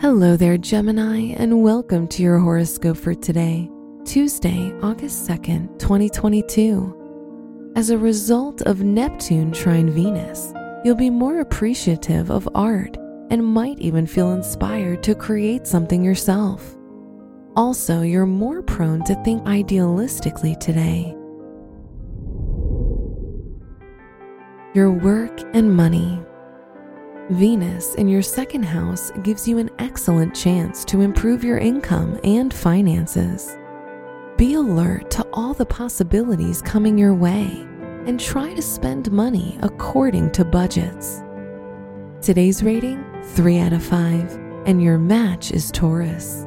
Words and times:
Hello 0.00 0.36
there, 0.36 0.56
Gemini, 0.56 1.34
and 1.36 1.60
welcome 1.60 2.06
to 2.06 2.22
your 2.22 2.38
horoscope 2.38 2.96
for 2.98 3.14
today, 3.14 3.68
Tuesday, 4.04 4.72
August 4.80 5.28
2nd, 5.28 5.76
2022. 5.80 7.72
As 7.74 7.90
a 7.90 7.98
result 7.98 8.62
of 8.62 8.84
Neptune 8.84 9.50
trine 9.50 9.90
Venus, 9.90 10.52
you'll 10.84 10.94
be 10.94 11.10
more 11.10 11.40
appreciative 11.40 12.30
of 12.30 12.48
art 12.54 12.96
and 13.30 13.44
might 13.44 13.80
even 13.80 14.06
feel 14.06 14.30
inspired 14.34 15.02
to 15.02 15.16
create 15.16 15.66
something 15.66 16.04
yourself. 16.04 16.76
Also, 17.56 18.02
you're 18.02 18.24
more 18.24 18.62
prone 18.62 19.02
to 19.02 19.20
think 19.24 19.42
idealistically 19.46 20.56
today. 20.60 21.12
Your 24.74 24.92
work 24.92 25.40
and 25.54 25.74
money. 25.74 26.22
Venus 27.30 27.94
in 27.96 28.08
your 28.08 28.22
second 28.22 28.62
house 28.62 29.10
gives 29.22 29.46
you 29.46 29.58
an 29.58 29.68
excellent 29.78 30.34
chance 30.34 30.82
to 30.86 31.02
improve 31.02 31.44
your 31.44 31.58
income 31.58 32.18
and 32.24 32.54
finances. 32.54 33.58
Be 34.38 34.54
alert 34.54 35.10
to 35.10 35.26
all 35.34 35.52
the 35.52 35.66
possibilities 35.66 36.62
coming 36.62 36.96
your 36.96 37.12
way 37.12 37.66
and 38.06 38.18
try 38.18 38.54
to 38.54 38.62
spend 38.62 39.12
money 39.12 39.58
according 39.60 40.30
to 40.32 40.44
budgets. 40.44 41.22
Today's 42.22 42.62
rating 42.62 43.04
3 43.34 43.58
out 43.58 43.74
of 43.74 43.82
5, 43.82 44.32
and 44.64 44.82
your 44.82 44.96
match 44.96 45.50
is 45.50 45.70
Taurus. 45.70 46.46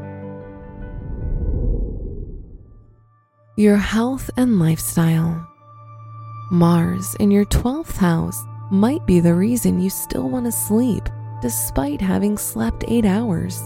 Your 3.55 3.77
health 3.77 4.31
and 4.35 4.57
lifestyle. 4.57 5.47
Mars 6.49 7.15
in 7.19 7.29
your 7.29 7.45
12th 7.45 7.97
house 7.97 8.43
might 8.71 9.05
be 9.05 9.19
the 9.19 9.35
reason 9.35 9.81
you 9.81 9.89
still 9.89 10.29
want 10.29 10.45
to 10.45 10.51
sleep 10.51 11.09
despite 11.41 11.99
having 11.99 12.37
slept 12.37 12.85
eight 12.87 13.05
hours. 13.05 13.61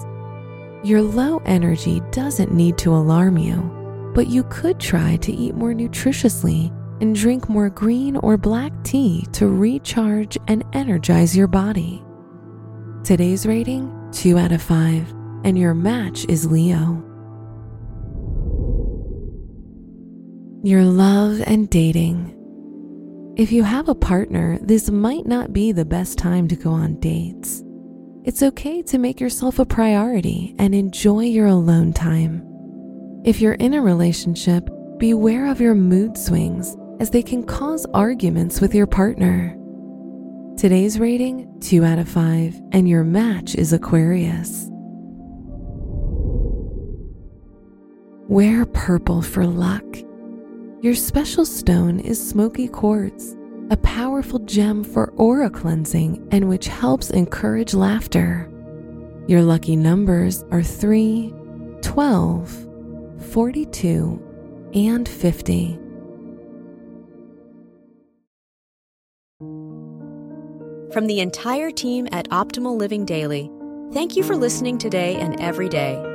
Your 0.83 1.01
low 1.01 1.41
energy 1.45 2.01
doesn't 2.11 2.51
need 2.51 2.77
to 2.79 2.95
alarm 2.95 3.37
you, 3.37 4.11
but 4.15 4.27
you 4.27 4.43
could 4.45 4.79
try 4.79 5.17
to 5.17 5.31
eat 5.31 5.53
more 5.53 5.73
nutritiously 5.73 6.71
and 7.01 7.15
drink 7.15 7.49
more 7.49 7.69
green 7.69 8.15
or 8.17 8.37
black 8.37 8.71
tea 8.83 9.27
to 9.33 9.47
recharge 9.47 10.37
and 10.47 10.63
energize 10.73 11.35
your 11.35 11.47
body. 11.47 12.03
Today's 13.03 13.45
rating 13.45 13.91
2 14.11 14.37
out 14.39 14.51
of 14.51 14.61
5, 14.61 15.13
and 15.43 15.59
your 15.59 15.73
match 15.73 16.25
is 16.27 16.49
Leo. 16.49 17.03
Your 20.63 20.83
love 20.83 21.41
and 21.45 21.69
dating. 21.69 22.31
If 23.37 23.51
you 23.51 23.63
have 23.63 23.89
a 23.89 23.95
partner, 23.95 24.57
this 24.61 24.89
might 24.89 25.25
not 25.25 25.51
be 25.51 25.73
the 25.73 25.83
best 25.83 26.17
time 26.17 26.47
to 26.47 26.55
go 26.55 26.71
on 26.71 26.95
dates. 27.01 27.61
It's 28.23 28.41
okay 28.41 28.81
to 28.83 28.97
make 28.97 29.19
yourself 29.19 29.59
a 29.59 29.65
priority 29.65 30.55
and 30.57 30.73
enjoy 30.73 31.25
your 31.25 31.47
alone 31.47 31.91
time. 31.91 32.47
If 33.25 33.41
you're 33.41 33.55
in 33.55 33.73
a 33.73 33.81
relationship, 33.81 34.69
beware 34.99 35.51
of 35.51 35.59
your 35.59 35.75
mood 35.75 36.17
swings 36.17 36.77
as 37.01 37.09
they 37.09 37.21
can 37.21 37.43
cause 37.43 37.85
arguments 37.93 38.61
with 38.61 38.73
your 38.73 38.87
partner. 38.87 39.53
Today's 40.57 40.97
rating 40.97 41.59
2 41.59 41.83
out 41.83 41.99
of 41.99 42.07
5, 42.07 42.61
and 42.71 42.87
your 42.87 43.03
match 43.03 43.55
is 43.55 43.73
Aquarius. 43.73 44.69
Wear 48.29 48.65
purple 48.65 49.21
for 49.21 49.45
luck. 49.45 49.83
Your 50.85 50.93
special 50.93 51.45
stone 51.45 51.99
is 51.99 52.29
smoky 52.29 52.67
quartz, 52.67 53.35
a 53.71 53.77
powerful 53.77 54.37
gem 54.37 54.83
for 54.83 55.11
aura 55.13 55.49
cleansing 55.49 56.27
and 56.29 56.47
which 56.47 56.67
helps 56.67 57.09
encourage 57.09 57.73
laughter. 57.73 58.47
Your 59.27 59.41
lucky 59.41 59.75
numbers 59.75 60.43
are 60.51 60.61
3, 60.61 61.33
12, 61.81 62.67
42, 63.31 64.71
and 64.75 65.09
50. 65.09 65.79
From 70.93 71.07
the 71.07 71.19
entire 71.19 71.71
team 71.71 72.07
at 72.11 72.29
Optimal 72.29 72.77
Living 72.77 73.05
Daily, 73.05 73.49
thank 73.91 74.15
you 74.15 74.21
for 74.21 74.35
listening 74.35 74.77
today 74.77 75.15
and 75.15 75.41
every 75.41 75.67
day 75.67 76.14